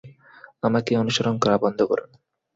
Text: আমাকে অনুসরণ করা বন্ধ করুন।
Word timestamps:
আমাকে 0.63 0.91
অনুসরণ 0.97 1.35
করা 1.37 1.57
বন্ধ 1.57 1.79
করুন। 1.85 2.09